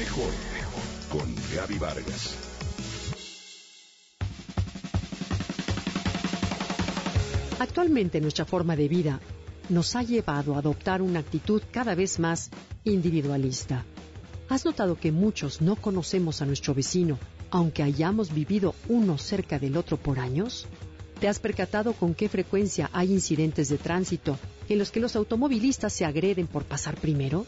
Mejor 0.00 0.32
con 1.12 1.28
Gaby 1.54 1.78
Vargas. 1.78 2.34
Actualmente 7.58 8.18
nuestra 8.22 8.46
forma 8.46 8.76
de 8.76 8.88
vida 8.88 9.20
nos 9.68 9.94
ha 9.96 10.02
llevado 10.02 10.54
a 10.54 10.60
adoptar 10.60 11.02
una 11.02 11.18
actitud 11.18 11.60
cada 11.70 11.94
vez 11.94 12.18
más 12.18 12.48
individualista. 12.84 13.84
¿Has 14.48 14.64
notado 14.64 14.96
que 14.96 15.12
muchos 15.12 15.60
no 15.60 15.76
conocemos 15.76 16.40
a 16.40 16.46
nuestro 16.46 16.72
vecino, 16.74 17.18
aunque 17.50 17.82
hayamos 17.82 18.32
vivido 18.32 18.74
uno 18.88 19.18
cerca 19.18 19.58
del 19.58 19.76
otro 19.76 19.98
por 19.98 20.18
años? 20.18 20.66
¿Te 21.20 21.28
has 21.28 21.40
percatado 21.40 21.92
con 21.92 22.14
qué 22.14 22.30
frecuencia 22.30 22.88
hay 22.94 23.12
incidentes 23.12 23.68
de 23.68 23.76
tránsito 23.76 24.38
en 24.66 24.78
los 24.78 24.90
que 24.90 25.00
los 25.00 25.14
automovilistas 25.14 25.92
se 25.92 26.06
agreden 26.06 26.46
por 26.46 26.64
pasar 26.64 26.96
primero? 26.96 27.44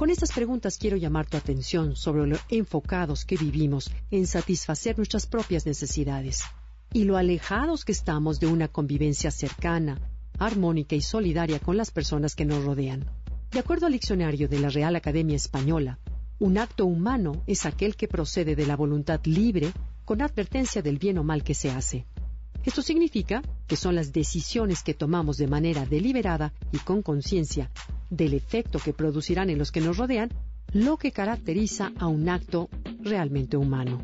Con 0.00 0.08
estas 0.08 0.32
preguntas 0.32 0.78
quiero 0.78 0.96
llamar 0.96 1.28
tu 1.28 1.36
atención 1.36 1.94
sobre 1.94 2.26
lo 2.26 2.38
enfocados 2.48 3.26
que 3.26 3.36
vivimos 3.36 3.90
en 4.10 4.26
satisfacer 4.26 4.96
nuestras 4.96 5.26
propias 5.26 5.66
necesidades 5.66 6.40
y 6.90 7.04
lo 7.04 7.18
alejados 7.18 7.84
que 7.84 7.92
estamos 7.92 8.40
de 8.40 8.46
una 8.46 8.68
convivencia 8.68 9.30
cercana, 9.30 10.00
armónica 10.38 10.96
y 10.96 11.02
solidaria 11.02 11.58
con 11.58 11.76
las 11.76 11.90
personas 11.90 12.34
que 12.34 12.46
nos 12.46 12.64
rodean. 12.64 13.04
De 13.50 13.58
acuerdo 13.58 13.84
al 13.84 13.92
diccionario 13.92 14.48
de 14.48 14.60
la 14.60 14.70
Real 14.70 14.96
Academia 14.96 15.36
Española, 15.36 15.98
un 16.38 16.56
acto 16.56 16.86
humano 16.86 17.42
es 17.46 17.66
aquel 17.66 17.94
que 17.94 18.08
procede 18.08 18.56
de 18.56 18.64
la 18.64 18.76
voluntad 18.76 19.20
libre 19.26 19.70
con 20.06 20.22
advertencia 20.22 20.80
del 20.80 20.96
bien 20.96 21.18
o 21.18 21.24
mal 21.24 21.44
que 21.44 21.52
se 21.52 21.70
hace. 21.72 22.06
Esto 22.64 22.80
significa 22.80 23.42
que 23.66 23.76
son 23.76 23.96
las 23.96 24.14
decisiones 24.14 24.82
que 24.82 24.94
tomamos 24.94 25.36
de 25.36 25.46
manera 25.46 25.84
deliberada 25.84 26.54
y 26.72 26.78
con 26.78 27.02
conciencia 27.02 27.70
del 28.10 28.34
efecto 28.34 28.78
que 28.78 28.92
producirán 28.92 29.48
en 29.50 29.58
los 29.58 29.72
que 29.72 29.80
nos 29.80 29.96
rodean 29.96 30.30
lo 30.72 30.98
que 30.98 31.12
caracteriza 31.12 31.92
a 31.98 32.06
un 32.06 32.28
acto 32.28 32.68
realmente 33.00 33.56
humano. 33.56 34.02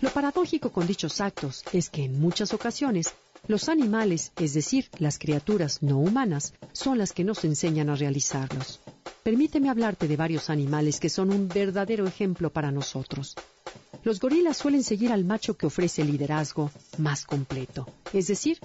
Lo 0.00 0.10
paradójico 0.10 0.70
con 0.70 0.86
dichos 0.86 1.20
actos 1.20 1.64
es 1.72 1.90
que 1.90 2.04
en 2.04 2.20
muchas 2.20 2.54
ocasiones 2.54 3.14
los 3.46 3.68
animales, 3.68 4.32
es 4.36 4.54
decir, 4.54 4.88
las 4.98 5.18
criaturas 5.18 5.82
no 5.82 5.98
humanas, 5.98 6.54
son 6.72 6.98
las 6.98 7.12
que 7.12 7.24
nos 7.24 7.44
enseñan 7.44 7.88
a 7.88 7.96
realizarlos. 7.96 8.80
Permíteme 9.22 9.70
hablarte 9.70 10.08
de 10.08 10.16
varios 10.16 10.50
animales 10.50 11.00
que 11.00 11.08
son 11.08 11.32
un 11.32 11.48
verdadero 11.48 12.06
ejemplo 12.06 12.50
para 12.50 12.70
nosotros. 12.70 13.34
Los 14.04 14.20
gorilas 14.20 14.56
suelen 14.56 14.82
seguir 14.82 15.12
al 15.12 15.24
macho 15.24 15.56
que 15.56 15.66
ofrece 15.66 16.04
liderazgo 16.04 16.70
más 16.98 17.24
completo, 17.24 17.86
es 18.12 18.28
decir, 18.28 18.58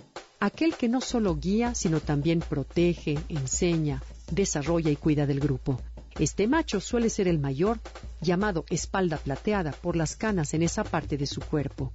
aquel 0.44 0.76
que 0.76 0.90
no 0.90 1.00
solo 1.00 1.38
guía, 1.38 1.74
sino 1.74 2.02
también 2.02 2.42
protege, 2.42 3.18
enseña, 3.30 4.04
desarrolla 4.30 4.92
y 4.92 4.98
cuida 4.98 5.26
del 5.26 5.40
grupo. 5.40 5.80
Este 6.20 6.50
macho 6.50 6.82
suele 6.82 7.10
ser 7.10 7.30
el 7.30 7.40
mayor, 7.40 7.80
llamado 8.20 8.66
espalda 8.70 9.16
plateada 9.16 9.72
por 9.72 9.96
las 9.96 10.18
canas 10.18 10.54
en 10.54 10.62
esa 10.62 10.84
parte 10.84 11.18
de 11.18 11.28
su 11.28 11.40
cuerpo. 11.40 11.94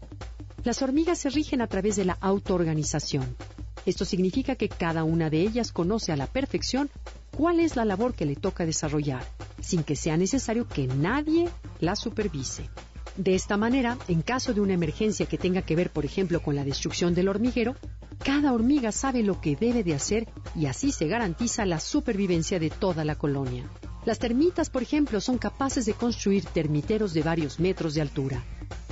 Las 0.64 0.80
hormigas 0.80 1.19
se 1.19 1.28
rigen 1.28 1.60
a 1.60 1.66
través 1.66 1.96
de 1.96 2.06
la 2.06 2.16
autoorganización. 2.22 3.36
Esto 3.84 4.06
significa 4.06 4.56
que 4.56 4.70
cada 4.70 5.04
una 5.04 5.28
de 5.28 5.42
ellas 5.42 5.70
conoce 5.70 6.12
a 6.12 6.16
la 6.16 6.26
perfección 6.26 6.88
cuál 7.36 7.60
es 7.60 7.76
la 7.76 7.84
labor 7.84 8.14
que 8.14 8.24
le 8.24 8.34
toca 8.34 8.64
desarrollar, 8.64 9.26
sin 9.60 9.82
que 9.82 9.94
sea 9.94 10.16
necesario 10.16 10.66
que 10.66 10.86
nadie 10.86 11.50
la 11.80 11.96
supervise. 11.96 12.70
De 13.19 13.34
esta 13.34 13.56
manera, 13.56 13.98
en 14.06 14.22
caso 14.22 14.54
de 14.54 14.60
una 14.60 14.74
emergencia 14.74 15.26
que 15.26 15.38
tenga 15.38 15.62
que 15.62 15.74
ver, 15.74 15.91
por 15.91 16.04
ejemplo, 16.04 16.41
con 16.41 16.54
la 16.54 16.64
destrucción 16.64 17.14
del 17.14 17.28
hormiguero, 17.28 17.74
cada 18.19 18.52
hormiga 18.52 18.92
sabe 18.92 19.22
lo 19.22 19.41
que 19.41 19.56
debe 19.56 19.83
de 19.84 19.94
hacer 19.94 20.28
y 20.55 20.66
así 20.66 20.92
se 20.92 21.06
garantiza 21.06 21.64
la 21.66 21.80
supervivencia 21.80 22.58
de 22.58 22.70
toda 22.70 23.05
la 23.05 23.16
colonia. 23.16 23.69
Las 24.05 24.19
termitas, 24.19 24.70
por 24.70 24.83
ejemplo, 24.83 25.20
son 25.20 25.38
capaces 25.38 25.86
de 25.86 25.94
construir 25.94 26.44
termiteros 26.44 27.12
de 27.12 27.22
varios 27.22 27.60
metros 27.60 27.94
de 27.94 28.00
altura. 28.00 28.44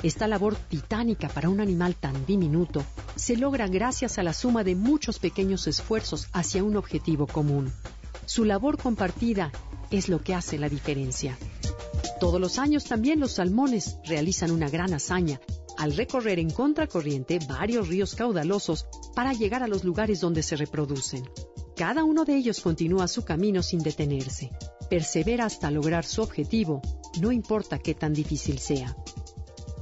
Esta 0.02 0.28
labor 0.28 0.56
titánica 0.56 1.28
para 1.28 1.48
un 1.48 1.60
animal 1.60 1.94
tan 1.94 2.26
diminuto 2.26 2.84
se 3.14 3.36
logra 3.36 3.66
gracias 3.66 4.18
a 4.18 4.22
la 4.22 4.32
suma 4.32 4.62
de 4.62 4.74
muchos 4.74 5.18
pequeños 5.18 5.66
esfuerzos 5.66 6.28
hacia 6.32 6.62
un 6.62 6.76
objetivo 6.76 7.26
común. 7.26 7.72
Su 8.26 8.44
labor 8.44 8.78
compartida 8.78 9.52
es 9.90 10.08
lo 10.08 10.20
que 10.20 10.34
hace 10.34 10.58
la 10.58 10.68
diferencia. 10.68 11.38
Todos 12.20 12.40
los 12.40 12.58
años 12.58 12.84
también 12.84 13.20
los 13.20 13.32
salmones 13.32 13.98
realizan 14.04 14.50
una 14.50 14.68
gran 14.68 14.92
hazaña 14.94 15.40
al 15.78 15.96
recorrer 15.96 16.38
en 16.38 16.50
contracorriente 16.50 17.38
varios 17.48 17.88
ríos 17.88 18.14
caudalosos 18.14 18.86
para 19.14 19.32
llegar 19.32 19.62
a 19.62 19.68
los 19.68 19.84
lugares 19.84 20.20
donde 20.20 20.42
se 20.42 20.56
reproducen. 20.56 21.28
Cada 21.76 22.04
uno 22.04 22.24
de 22.24 22.36
ellos 22.36 22.60
continúa 22.60 23.08
su 23.08 23.24
camino 23.24 23.62
sin 23.62 23.80
detenerse. 23.80 24.50
Persevera 24.88 25.44
hasta 25.44 25.70
lograr 25.70 26.04
su 26.04 26.22
objetivo, 26.22 26.80
no 27.20 27.32
importa 27.32 27.78
qué 27.78 27.94
tan 27.94 28.14
difícil 28.14 28.58
sea. 28.58 28.96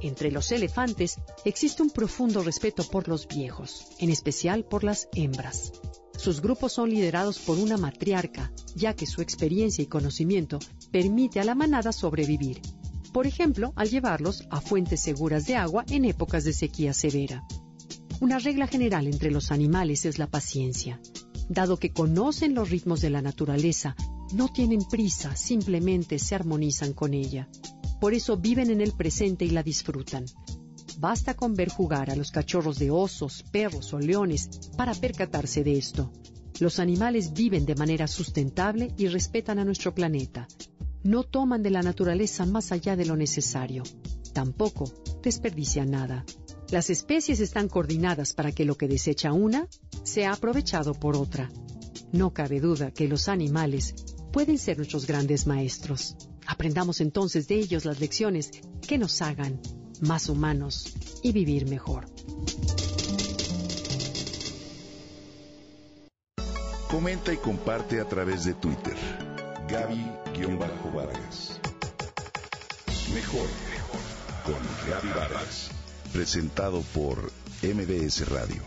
Entre 0.01 0.29
los 0.29 0.51
elefantes 0.51 1.15
existe 1.45 1.81
un 1.81 1.89
profundo 1.89 2.43
respeto 2.43 2.83
por 2.83 3.07
los 3.07 3.27
viejos, 3.27 3.87
en 3.99 4.09
especial 4.09 4.65
por 4.65 4.83
las 4.83 5.07
hembras. 5.13 5.71
Sus 6.17 6.41
grupos 6.41 6.73
son 6.73 6.89
liderados 6.89 7.39
por 7.39 7.57
una 7.57 7.77
matriarca, 7.77 8.51
ya 8.75 8.93
que 8.93 9.05
su 9.05 9.21
experiencia 9.21 9.83
y 9.83 9.87
conocimiento 9.87 10.59
permite 10.91 11.39
a 11.39 11.43
la 11.43 11.55
manada 11.55 11.91
sobrevivir, 11.91 12.61
por 13.15 13.27
ejemplo, 13.27 13.71
al 13.77 13.89
llevarlos 13.89 14.43
a 14.49 14.59
fuentes 14.59 14.99
seguras 14.99 15.45
de 15.45 15.55
agua 15.55 15.85
en 15.87 16.03
épocas 16.03 16.43
de 16.43 16.51
sequía 16.51 16.93
severa. 16.93 17.47
Una 18.19 18.39
regla 18.39 18.67
general 18.67 19.07
entre 19.07 19.31
los 19.31 19.53
animales 19.53 20.03
es 20.03 20.19
la 20.19 20.27
paciencia. 20.27 20.99
Dado 21.47 21.77
que 21.77 21.93
conocen 21.93 22.53
los 22.53 22.69
ritmos 22.69 22.99
de 22.99 23.09
la 23.09 23.21
naturaleza, 23.21 23.95
no 24.33 24.49
tienen 24.49 24.83
prisa, 24.83 25.33
simplemente 25.37 26.19
se 26.19 26.35
armonizan 26.35 26.91
con 26.91 27.13
ella. 27.13 27.47
Por 28.01 28.13
eso 28.13 28.35
viven 28.35 28.69
en 28.69 28.81
el 28.81 28.91
presente 28.91 29.45
y 29.45 29.51
la 29.51 29.63
disfrutan. 29.63 30.25
Basta 30.99 31.35
con 31.35 31.55
ver 31.55 31.69
jugar 31.69 32.11
a 32.11 32.17
los 32.17 32.31
cachorros 32.31 32.79
de 32.79 32.91
osos, 32.91 33.45
perros 33.49 33.93
o 33.93 33.99
leones 33.99 34.49
para 34.75 34.93
percatarse 34.93 35.63
de 35.63 35.77
esto. 35.77 36.11
Los 36.59 36.79
animales 36.79 37.31
viven 37.31 37.65
de 37.65 37.75
manera 37.75 38.07
sustentable 38.07 38.93
y 38.97 39.07
respetan 39.07 39.57
a 39.57 39.63
nuestro 39.63 39.95
planeta. 39.95 40.49
No 41.05 41.21
toman 41.21 41.61
de 41.61 41.69
la 41.69 41.83
naturaleza 41.83 42.47
más 42.47 42.71
allá 42.71 42.95
de 42.95 43.05
lo 43.05 43.15
necesario. 43.15 43.83
Tampoco 44.33 44.91
desperdician 45.21 45.91
nada. 45.91 46.25
Las 46.71 46.89
especies 46.89 47.39
están 47.41 47.69
coordinadas 47.69 48.33
para 48.33 48.51
que 48.51 48.65
lo 48.65 48.75
que 48.75 48.87
desecha 48.87 49.31
una 49.31 49.67
sea 50.01 50.33
aprovechado 50.33 50.95
por 50.95 51.15
otra. 51.15 51.51
No 52.11 52.33
cabe 52.33 52.59
duda 52.59 52.89
que 52.89 53.07
los 53.07 53.27
animales 53.27 53.93
pueden 54.33 54.57
ser 54.57 54.77
nuestros 54.77 55.05
grandes 55.05 55.45
maestros. 55.45 56.15
Aprendamos 56.47 56.99
entonces 56.99 57.47
de 57.47 57.59
ellos 57.59 57.85
las 57.85 57.99
lecciones 57.99 58.49
que 58.81 58.97
nos 58.97 59.21
hagan 59.21 59.61
más 60.01 60.27
humanos 60.27 60.91
y 61.21 61.33
vivir 61.33 61.69
mejor. 61.69 62.07
Comenta 66.89 67.31
y 67.31 67.37
comparte 67.37 67.99
a 67.99 68.09
través 68.09 68.43
de 68.45 68.55
Twitter. 68.55 69.34
Gaby-Vargas. 69.67 71.59
Mejor 73.13 73.47
con 74.43 74.55
Gaby 74.89 75.07
Vargas. 75.09 75.71
Presentado 76.13 76.81
por 76.93 77.31
MBS 77.63 78.29
Radio. 78.29 78.61